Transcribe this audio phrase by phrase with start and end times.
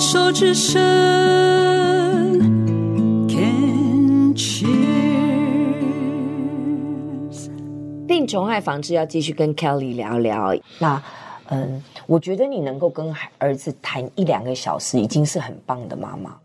[0.00, 0.78] 手之伸
[3.28, 4.70] ，Can cheers。
[8.06, 10.54] 病虫害防治要继续跟 Kelly 聊聊。
[10.78, 11.02] 那，
[11.50, 16.40] 嗯，我觉得你能够跟儿子谈一两个小时，已经是很棒的妈妈了。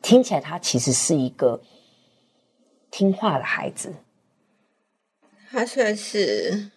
[0.00, 1.60] 听起来他其实是一个
[2.90, 3.92] 听话的孩子，
[5.50, 6.70] 他算是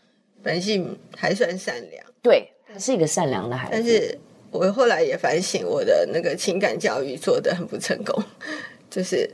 [0.44, 4.20] 本性还算善良，对，他是一个善良的孩子，但是。
[4.58, 8.24] 我后来也反省，我的那个情感教育做的很不成功，
[8.90, 9.30] 就是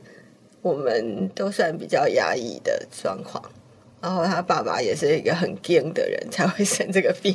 [0.60, 3.42] 我们都算比较压抑的状况，
[4.00, 7.34] 然后他爸爸也是一个很硬的人，才会生这个病。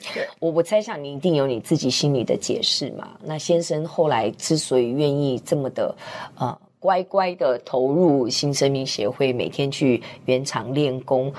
[0.40, 3.18] 我我猜想你一定有你自己心里的解释嘛。
[3.22, 5.94] 那先生后来之所以愿意这么的
[6.38, 11.32] 呃乖乖的投入新生命协会，每天去原厂练功。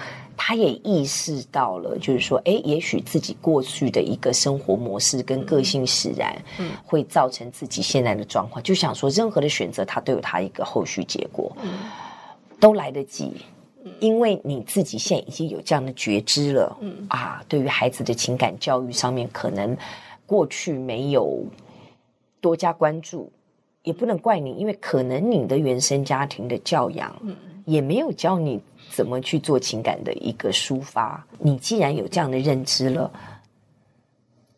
[0.44, 8.64] 他也意识到了，就是说，哎，也许自己过去的一个生活模式跟个性使然，嗯，会造成自己现在的状况。
[8.64, 11.72] 就想说，任何的选择，他都有他一个后续结果，嗯，
[12.60, 13.34] 都来得及，
[14.00, 17.06] 因为你自己现在已经有这样的觉知了，嗯。
[17.10, 19.78] 啊，对于孩子的情感教育上面，可能
[20.26, 21.44] 过去没有
[22.40, 23.32] 多加关注，
[23.84, 28.62] 也不能怪你，因为可能你的原生家庭的教养，嗯，也没有教你。
[28.94, 31.26] 怎么去做情感的一个抒发？
[31.40, 33.10] 你既然有这样的认知了，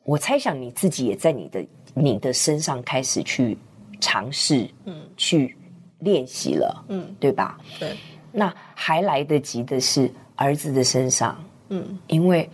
[0.03, 1.63] 我猜想你自己也在你的
[1.93, 3.55] 你的身上开始去
[4.01, 5.55] 尝试，嗯，去
[5.99, 7.59] 练习了，嗯，对吧？
[7.79, 7.95] 对。
[8.31, 11.37] 那还来得及的是儿子的身上，
[11.69, 12.49] 嗯，因为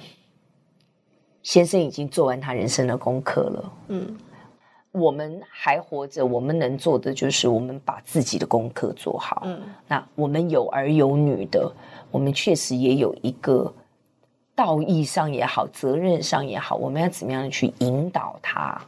[1.44, 4.17] 先生已经做完他人生的功课了，嗯。
[5.00, 9.44] 我们还活着，我们能做的就是我们把自己的功课做好。
[9.45, 11.72] 嗯，那我们有儿有女的，
[12.11, 13.73] 我们确实也有一个
[14.56, 18.80] 道义上也好，责任上也好，我们要怎么样去引导他，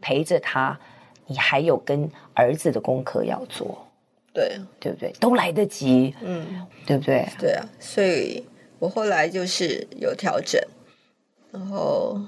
[0.00, 0.78] 陪着他？
[1.26, 3.86] 你还有跟儿子的功课要做，
[4.32, 5.12] 对，对不对？
[5.20, 7.28] 都来得及，嗯，对不对？
[7.38, 8.44] 对啊，所以
[8.78, 10.60] 我后来就是有调整，
[11.52, 12.20] 然后。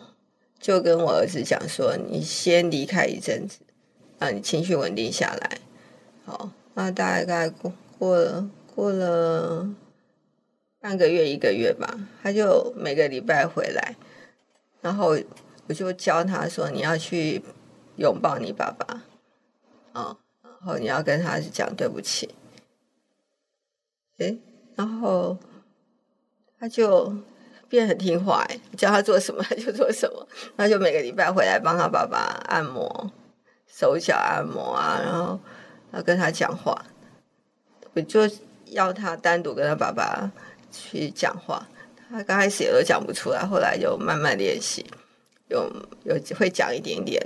[0.62, 3.58] 就跟我儿子讲说，你先离开一阵子，
[4.20, 5.58] 让你情绪稳定下来。
[6.24, 9.68] 好，那大概过过了过了
[10.78, 13.96] 半个月一个月吧，他就每个礼拜回来，
[14.80, 15.18] 然后
[15.66, 17.42] 我就教他说，你要去
[17.96, 19.02] 拥抱你爸爸，
[19.92, 22.32] 啊，然后你要跟他讲对不起。
[24.18, 24.38] 诶，
[24.76, 25.36] 然后
[26.60, 27.12] 他就。
[27.72, 28.46] 变很听话，
[28.76, 30.28] 叫他做什么他就做什么，
[30.58, 33.10] 他就每个礼拜回来帮他爸爸按摩
[33.66, 35.40] 手脚按摩啊，然后
[35.94, 36.84] 要跟他讲话，
[37.94, 38.28] 我就
[38.66, 40.30] 要他单独跟他爸爸
[40.70, 41.66] 去讲话，
[42.10, 44.84] 他刚开始也都讲不出来，后来就慢慢练习，
[45.48, 45.66] 有
[46.04, 47.18] 有会讲一点点，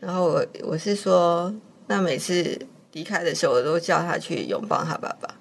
[0.00, 1.54] 然后我我是说，
[1.86, 2.58] 那每次
[2.92, 5.34] 离开的时候，我都叫他去拥抱他爸爸，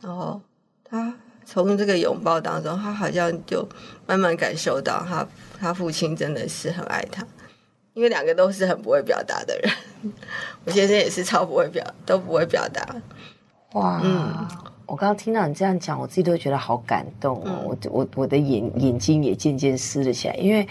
[0.00, 0.40] 然后
[0.84, 1.12] 他。
[1.44, 3.68] 从这个拥抱当中，他好像就
[4.06, 5.26] 慢慢感受到他
[5.58, 7.26] 他父亲真的是很爱他，
[7.94, 9.72] 因为两个都是很不会表达的人。
[10.64, 12.96] 我先生也是超不会表，都不会表达。
[13.72, 14.48] 哇，嗯，
[14.86, 17.44] 我刚刚听到你这样讲，我自己都觉得好感动哦。
[17.44, 20.66] 嗯、我我我的眼眼睛也渐渐湿了起来，因为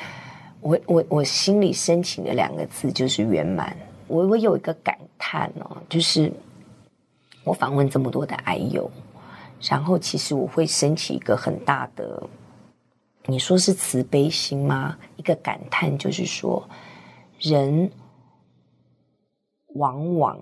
[0.60, 3.76] 我我我心里深情的两个字就是圆满。
[4.08, 6.32] 我我有一个感叹哦，就是
[7.44, 8.90] 我访问这么多的癌友。
[9.70, 12.28] 然后，其实我会升起一个很大的，
[13.26, 14.98] 你说是慈悲心吗？
[15.18, 16.68] 一个感叹，就是说，
[17.40, 17.92] 人
[19.76, 20.40] 往往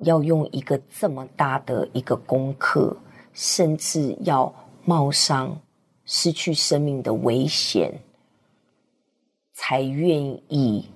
[0.00, 2.96] 要用一个这么大的一个功课，
[3.32, 4.52] 甚至要
[4.84, 5.60] 冒上
[6.04, 8.00] 失去生命的危险，
[9.52, 10.86] 才愿意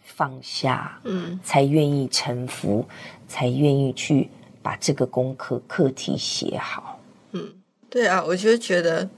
[0.00, 2.84] 放下，嗯，才愿意臣服，
[3.28, 4.28] 才愿意去。
[4.62, 7.00] 把这个功课课题写好。
[7.32, 7.54] 嗯，
[7.88, 9.08] 对啊，我就觉得，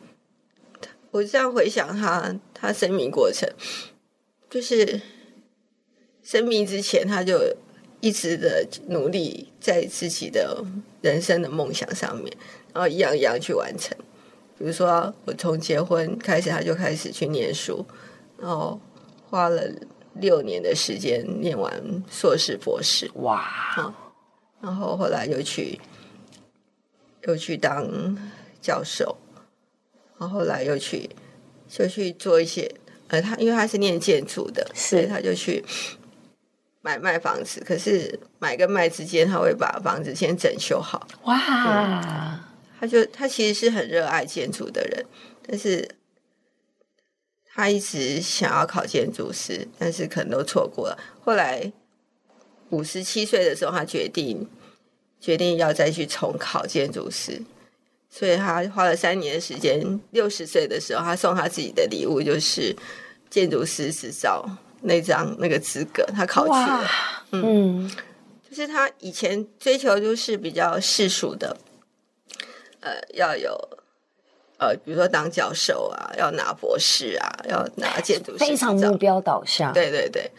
[1.11, 3.49] 我这样回想他他生命过程，
[4.51, 5.01] 就是
[6.23, 7.55] 生命之前他就
[8.01, 10.65] 一直的努力在自己的
[11.01, 12.33] 人生的梦想上面，
[12.73, 13.97] 然后一样一样去完成。
[14.59, 17.85] 比如说，我从结婚开始，他就开始去念书，
[18.39, 18.81] 然后
[19.29, 19.63] 花了
[20.15, 23.11] 六年的时间念完硕士博士。
[23.15, 23.93] 哇！
[24.63, 25.81] 嗯然后后来又去，
[27.23, 28.17] 又去当
[28.61, 29.19] 教授，
[30.19, 31.11] 然后后来又去，
[31.69, 32.73] 就去做一些，
[33.09, 35.65] 呃，他因为他是念建筑的，是所以他就去
[36.81, 37.61] 买卖房子。
[37.67, 41.09] 可是买跟卖之间，他会把房子先整修好。
[41.25, 42.01] 哇！
[42.01, 42.41] 嗯，
[42.79, 45.05] 他就他其实是很热爱建筑的人，
[45.45, 45.89] 但是
[47.53, 50.97] 他一直想要考建筑师，但是可能都错过了。
[51.25, 51.73] 后来
[52.73, 54.47] 五十七岁的时候，他决定
[55.21, 57.41] 决定要再去重考建筑师，
[58.11, 60.01] 所以他花了三年的时间。
[60.11, 62.75] 六十岁的时候，他送他自己的礼物就是
[63.31, 64.45] 建筑师执照
[64.81, 66.91] 那张那个资格，他考取了。
[67.31, 67.91] 嗯，
[68.51, 71.57] 就是他以前追求就是比较世俗的，
[72.81, 73.57] 呃，要有。
[74.59, 79.73] 呃，比如说当教授啊，要拿博士啊，要拿建筑师，非常目标导向。
[79.73, 80.31] 对对对，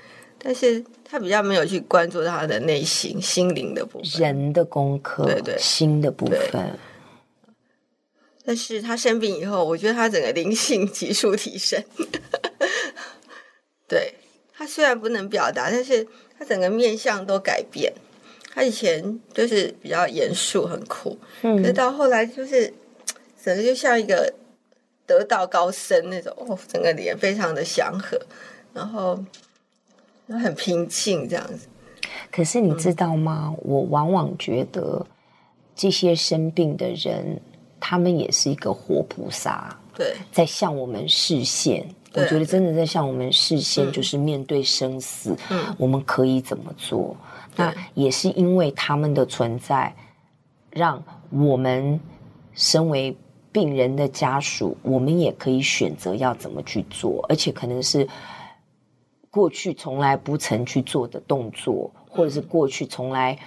[0.44, 6.78] 但是他比较没有去关注他的内心、心灵的部分，人的功课，对对，心的部分。
[8.46, 11.82] 但是他生病以后，我觉得他整个灵性急速提升。
[13.88, 14.16] 对，
[14.54, 16.06] 他虽然不能表达，但是
[16.38, 17.94] 他整个面相都改变。
[18.54, 22.74] 他以前就是比较严肃、很酷，嗯，可是到后来就是。
[23.44, 24.34] 整个就像一个
[25.06, 28.18] 得道高僧那种哦，整个脸非常的祥和，
[28.74, 29.22] 然后
[30.40, 31.68] 很平静这样子。
[32.32, 33.48] 可是你知道吗？
[33.50, 35.06] 嗯、我往往觉得
[35.76, 37.40] 这些生病的人，
[37.80, 41.88] 他们也是一个活菩萨，对，在向我们示现。
[42.14, 47.16] 我觉得真的在向我们示现，就是面对生死，嗯，我们可以怎么做？
[47.56, 49.96] 那也是因为他们的存在，
[50.70, 52.00] 让我们
[52.54, 53.16] 身为。
[53.54, 58.08] 病人的家属，我们也可以选择要怎么去做，而且可能是
[59.34, 63.40] 过去从来不曾去做的动作，或者是过去从来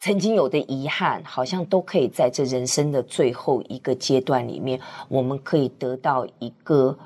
[0.00, 4.80] 曾经有的遗憾，好像都可以在这人生的最后一个阶段里面，
[5.10, 6.98] 我们可以得到一个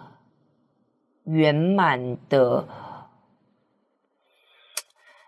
[1.24, 2.68] 圆满的。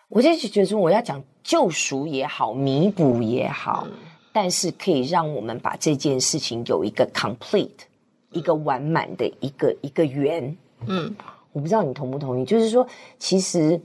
[0.08, 3.88] 我就觉得说，我要讲救赎也好，弥补也好。
[4.32, 7.68] 但是可以让我们把这件事情有一个 complete，
[8.30, 10.56] 一个完满的一个一个圆。
[10.86, 11.14] 嗯，
[11.52, 12.86] 我不知道你同不同意，就是说，
[13.18, 13.80] 其实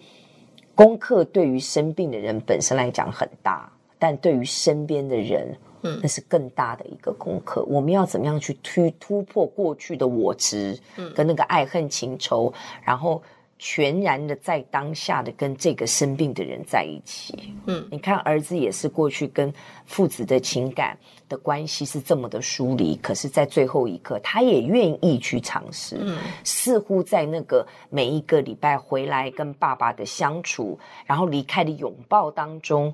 [0.73, 7.63] 功课对于生病的人本身来讲很大，但对于身边的人，嗯，那是更大的一个功课。
[7.65, 12.53] 我们要怎么样去突突破过去的我执，嗯，跟那个爱恨情仇，
[12.83, 13.21] 然后。
[13.59, 19.51] 全然的在当下的跟这个生病的人在一起，嗯，你看儿子也是过去跟
[19.85, 20.95] 父子的情感
[21.27, 30.77] 的关系是这么的疏离，可是，在最后一刻，他也愿意去尝试，嗯，似乎在那个每一个礼拜回来跟爸爸的相处，
[31.07, 32.93] 然后离开的拥抱当中，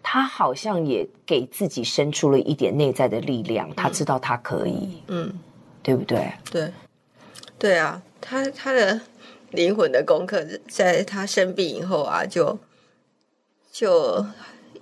[0.00, 5.32] 他好像也给自己生出了一点内在的力量，他知道他可以，嗯，
[5.82, 6.32] 对不对？
[6.52, 6.72] 对，
[7.58, 9.00] 对啊，他他的。
[9.54, 12.58] 灵魂的功课，在他生病以后啊，就
[13.72, 14.24] 就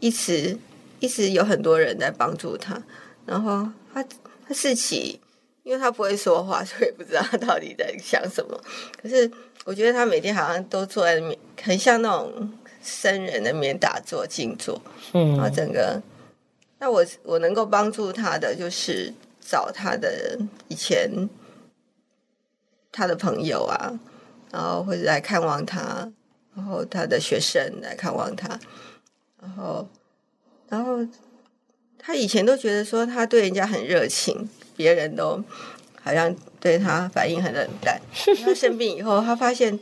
[0.01, 0.59] 一直
[1.01, 2.83] 一直有很多人在帮助他。
[3.25, 4.03] 然后他
[4.47, 5.21] 他自己，
[5.63, 8.61] 因为他不会说话，所以不知道他到底在想什么。
[9.01, 9.31] 可是
[9.65, 12.53] 我觉得他每天好像都坐在那边，很像那种
[12.83, 14.81] 僧人的面打坐静坐。
[15.13, 16.03] 嗯，然后整个，
[16.79, 21.29] 那我我能够帮助他的，就是找他的以前
[22.91, 23.99] 他的朋友啊。
[24.53, 26.09] 然后或者来看望他，
[26.55, 28.61] 然后他的学生来看望他，
[29.41, 29.89] 然后，
[30.69, 30.99] 然后
[31.99, 35.43] 他以前都觉得说他对人家很热情，别人都
[36.01, 38.01] 好像对他反应很冷淡。
[38.45, 39.81] 他生病以后，他发现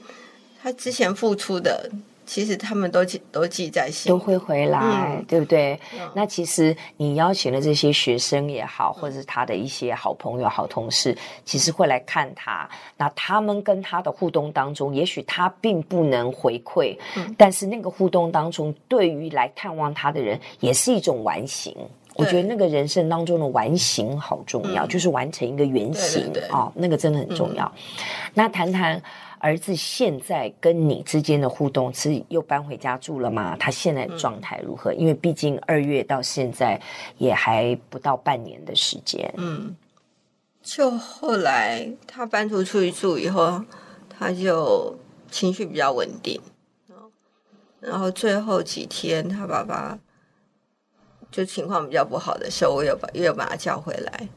[0.62, 1.90] 他之前付出的。
[2.30, 5.76] 其实他们都记都记在心，都会回来，嗯、对不对？
[5.94, 11.12] 嗯、那其实你邀请的这些学生也好，或者是他的一些好朋友、好同事，
[11.44, 12.70] 其实会来看他。
[12.96, 21.76] 那他们跟他的互动当中，也许他并不能回馈，嗯、但是那个互动当中，对于来探望他的人，也是一种完形。
[22.20, 27.64] 对我觉得那个人生当中的完形好重要，嗯、就是完成一个原型啊、哦，那个真的很重要。
[27.66, 29.02] 嗯、那谈谈。
[29.42, 33.56] 儿子现在跟你之间的互动是又搬回家住了吗？
[33.58, 34.92] 他现在状态如何？
[34.92, 36.78] 嗯、因为毕竟二月到现在
[37.16, 39.32] 也还不到半年的时间。
[39.38, 39.74] 嗯，
[40.62, 43.64] 就后来他搬出去住以后，
[44.10, 44.94] 他就
[45.30, 46.38] 情绪比较稳定。
[47.80, 49.98] 然后最后几天他爸爸
[51.30, 54.28] 就情况比较不好的时候，我又把又把他叫回来，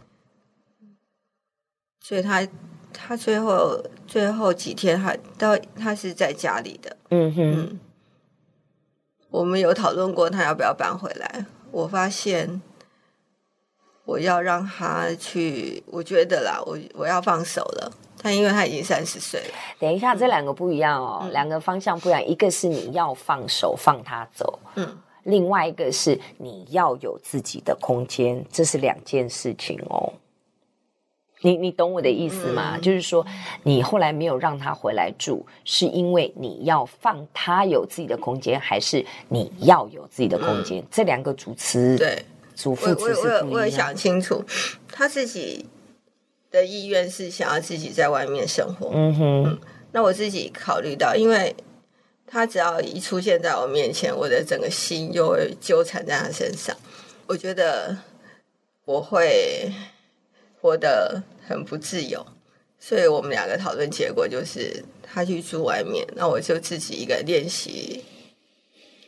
[2.01, 2.47] 所以他。
[2.95, 6.95] 他最后最后几天还到，他是在家里的。
[7.09, 7.79] 嗯哼嗯，
[9.31, 11.43] 我们有讨论过他要不要搬回来。
[11.71, 12.61] 我发现
[14.05, 17.91] 我要让他去，我觉得啦，我我要放手了。
[18.19, 19.55] 他因为他已经三十岁了。
[19.79, 22.23] 等一下，这两个不一样哦，嗯、两个方向不一样。
[22.23, 30.13] 一个是你要放手放他走，嗯，另外一个是你要有自己的空间，这是两件事情哦。
[31.45, 32.77] 你你懂我的意思吗？
[32.77, 33.25] 嗯、就是说，
[33.63, 40.81] 你后来没有让他回来住，是因为你要放他有自己的空间，还是你要有自己的空间？
[40.81, 42.23] 嗯、这两个主词对
[42.55, 43.49] 主副词是不一样。
[43.51, 44.41] 我也想清楚，
[44.87, 45.65] 他自己
[46.49, 48.91] 的意愿是想要自己在外面生活。
[48.93, 49.59] 嗯哼，嗯，
[49.91, 51.53] 那我自己考虑到，因为
[52.25, 56.75] 他只要一出现在我面前，我的整个心又会纠缠在他身上，
[57.27, 57.97] 我觉得
[58.85, 59.71] 我会
[60.61, 61.23] 活得。
[61.45, 62.25] 很不自由，
[62.79, 68.01] 所以我们两个讨论结果就是他去住外面，那我就自己一个人练习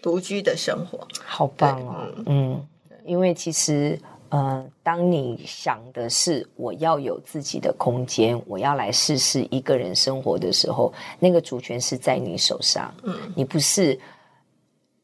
[0.01, 1.07] 独居的生活。
[1.23, 2.67] 好棒哦，嗯，嗯，
[3.05, 3.97] 因为其实
[4.35, 13.97] 呃，当你想的是我要有自己的空间，我要来试试一个人生活的时候，那个主权是在你手上，嗯，你不是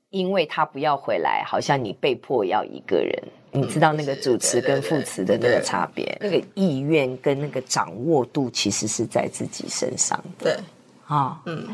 [0.09, 3.23] 因为他不要回来，好像你被迫要一个人。
[3.53, 10.43] 你知道那个主词跟副词的那个差别，那个意愿跟那个掌握度，其实是在自己身上的。
[10.43, 10.63] 对，
[11.05, 11.67] 啊、哦，嗯，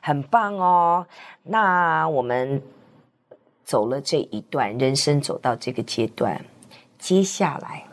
[0.00, 1.06] 很棒哦。
[1.44, 2.60] 那我们
[3.64, 6.44] 走了这一段人生，走到这个阶段，
[7.04, 7.86] 接下来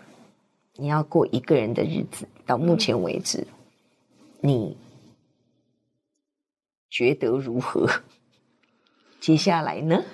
[0.75, 2.30] 你要过一个人的日子。
[2.46, 3.46] 到目前为止，
[4.39, 4.77] 你
[6.89, 7.89] 觉得如何？
[9.20, 10.06] 接下来呢？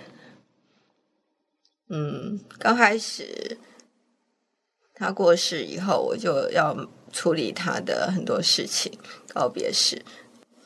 [1.90, 3.60] 嗯，刚开始
[4.96, 8.98] 他过世以后，我就要处理他的很多事情，
[9.32, 10.04] 告别式，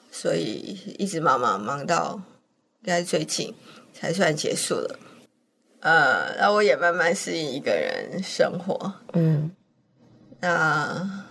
[0.09, 2.21] 所以一直忙忙忙到
[2.79, 3.53] 应该最近
[3.91, 4.97] 才算结束了。
[5.81, 8.93] 呃，然后我也慢慢适应一个人生活。
[9.13, 9.51] 嗯，
[10.39, 11.25] 那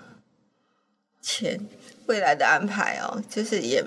[1.20, 1.58] 前
[2.06, 3.84] 未来的安排哦，就是也。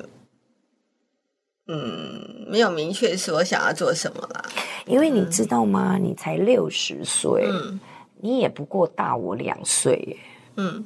[1.66, 4.44] 嗯，没有明确说想要做什么啦。
[4.86, 5.96] 因为你知道吗？
[5.96, 7.80] 嗯、你才六十岁，嗯、
[8.20, 10.18] 你也不过大我两岁耶。
[10.58, 10.86] 嗯，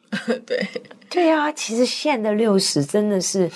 [0.44, 0.68] 对，
[1.08, 1.50] 对啊。
[1.52, 3.50] 其实现在的六十真的是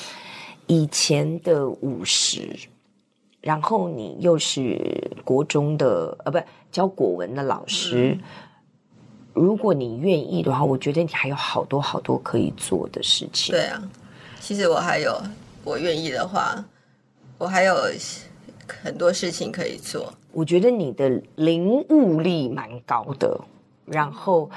[0.66, 2.58] 以前的五十，
[3.42, 6.38] 然后你又是国中的呃，不
[6.70, 8.16] 教国文的老师。
[8.18, 8.20] 嗯、
[9.34, 13.52] 如果你愿意的话，我觉得你还有好多好多可以做的事情。
[13.54, 13.82] 对啊，
[14.40, 15.20] 其实我还有。
[15.64, 16.64] 我愿意的话，
[17.38, 17.76] 我还有
[18.66, 20.12] 很多事情可以做。
[20.32, 23.40] 我觉得你的领悟力蛮高的，
[23.86, 24.50] 然后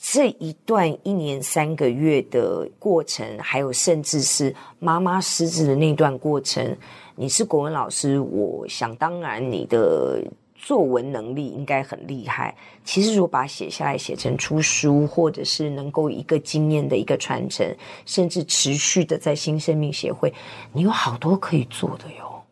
[0.00, 6.76] 这一段一年三个月的过程，还有甚至是妈妈失智的那段过程，
[7.16, 10.22] 你是国文老师，我想当然你的。
[10.60, 12.52] 作文能力应该很厉害。
[12.84, 17.64] 其实，如果把它写下来，写成出书，或者是能够一个经验的一个传承，
[18.04, 20.34] 甚至持续的在新生命协会，
[20.72, 22.42] 你有好多可以做的哟。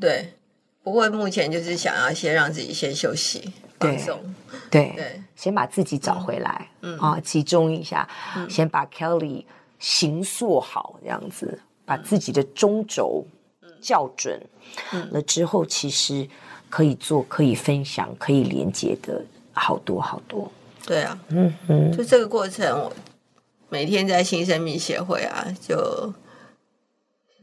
[0.00, 0.28] 对，
[0.82, 4.34] 不过目前就是想要先让自己先休息，放松。
[4.70, 9.44] 对对，对先把自己找回来，嗯啊，集中一下，嗯、先把 Kelly
[9.78, 13.24] 形塑好，这样子，把自己的中轴
[13.80, 14.40] 校准
[15.10, 16.28] 了之后，其实。
[16.70, 20.50] 可以做、可以分享、可以连接的好多好多。
[20.84, 22.92] 对啊，嗯嗯，就这个过程，我
[23.68, 26.12] 每天在新生命协会啊，就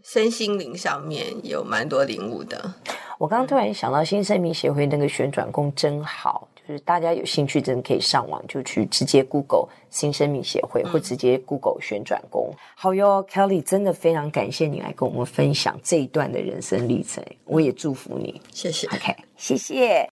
[0.03, 2.73] 身心灵上面有蛮多领悟的。
[3.21, 6.47] 我刚刚突然想到，新生命协会那个旋转工真好。
[6.67, 12.49] 就是大家有兴趣，真的可以上网就去直接 Google 新生命协会，或直接 Google 旋转工。
[12.51, 18.87] 嗯、好哟，Kelly，真的非常感谢你来跟我们分享这一段的人生历程，我也祝福你，谢谢。
[18.87, 20.10] OK，谢谢。